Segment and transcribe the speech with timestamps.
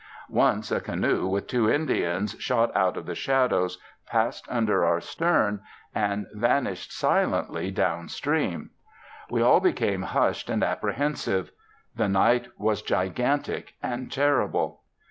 [0.31, 3.77] Once a canoe with two Indians shot out of the shadows,
[4.07, 5.61] passed under our stern,
[5.93, 8.71] and vanished silently down stream.
[9.29, 11.51] We all became hushed and apprehensive.
[11.95, 14.81] The night was gigantic and terrible.